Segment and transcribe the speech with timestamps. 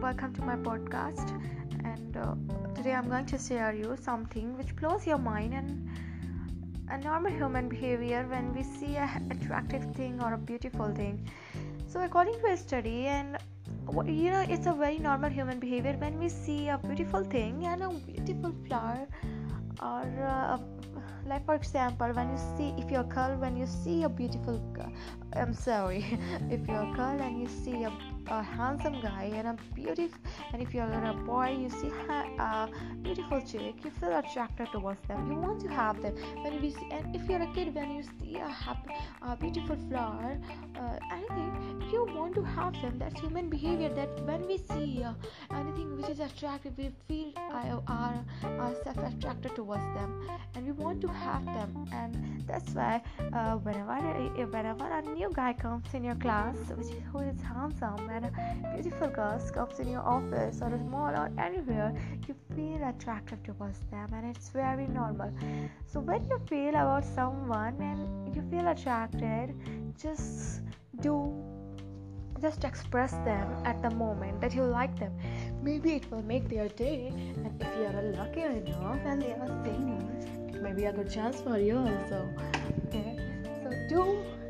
[0.00, 1.30] welcome to my podcast.
[1.84, 2.34] And uh,
[2.74, 5.88] today I'm going to share you something which blows your mind and
[6.90, 11.26] a normal human behavior when we see a attractive thing or a beautiful thing.
[11.88, 13.38] So according to a study, and
[14.06, 17.82] you know, it's a very normal human behavior when we see a beautiful thing and
[17.82, 19.06] a beautiful flower
[19.82, 20.58] or uh,
[21.26, 24.58] like for example when you see if you're a girl when you see a beautiful
[24.74, 24.92] girl
[25.34, 26.04] i'm sorry
[26.50, 27.92] if you're a girl and you see a,
[28.28, 30.18] a handsome guy and a beautiful
[30.52, 31.90] and if you're a boy you see
[32.38, 32.68] a
[33.02, 36.14] beautiful chick you feel attracted towards them you want to have them.
[36.42, 39.76] When we see and if you're a kid when you see a happy a beautiful
[39.88, 40.38] flower
[40.76, 45.12] uh, anything you want to have them that's human behavior that when we see uh,
[45.54, 48.24] anything which is attractive we feel uh, our
[48.58, 50.20] ourselves attracted towards them
[50.54, 52.13] and we want to have them and
[52.54, 53.96] that's why uh, whenever
[54.54, 58.30] whenever a new guy comes in your class which is who is handsome and
[58.74, 61.92] beautiful girl comes in your office or a mall or anywhere
[62.28, 65.32] you feel attractive towards them and it's very normal.
[65.86, 69.54] So when you feel about someone and you feel attracted
[70.00, 70.62] just
[71.00, 71.14] do
[72.40, 75.12] just express them at the moment that you like them
[75.64, 77.10] maybe it will make their day.
[77.36, 80.04] And if you are lucky enough and they are single
[80.48, 82.28] it may be a good chance for you also.
[82.88, 83.16] Okay.
[83.62, 84.02] So do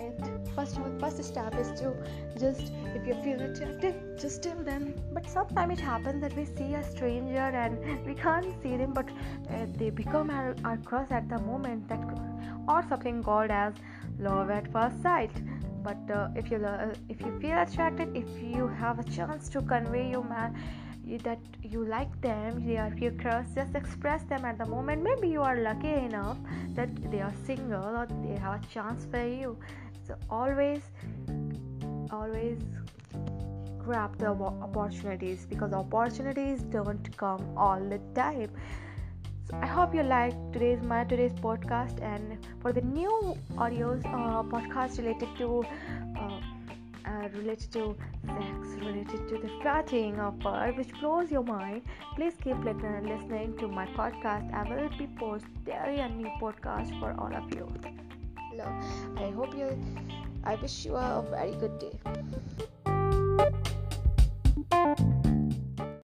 [0.00, 0.20] it.
[0.54, 1.92] First first step is to
[2.40, 4.94] just if you feel attracted just tell them.
[5.12, 9.08] But sometimes it happens that we see a stranger and we can't see them but
[9.50, 10.78] uh, they become our, our
[11.10, 12.00] at the moment that
[12.68, 13.74] or something called as
[14.18, 15.30] love at first sight.
[15.84, 19.62] But uh, if you uh, if you feel attracted if you have a chance to
[19.62, 20.56] convey your man
[21.22, 25.02] that you like them they are your crush just express them at the moment.
[25.02, 26.36] Maybe you are lucky enough
[26.74, 29.56] that they are single or they have a chance for you.
[30.06, 30.82] So always
[32.10, 32.58] always
[33.78, 38.50] grab the opportunities because opportunities don't come all the time.
[39.48, 44.42] So I hope you like today's my today's podcast and for the new audios uh,
[44.42, 45.64] podcast related to
[46.18, 46.40] uh,
[47.26, 51.82] uh, related to sex, related to the flirting of bird, which blows your mind,
[52.14, 54.52] please keep listening to my podcast.
[54.52, 57.72] I will be post daily a new podcast for all of you.
[58.50, 58.66] Hello,
[59.16, 59.78] I hope you.
[60.44, 62.66] I wish you a very good day.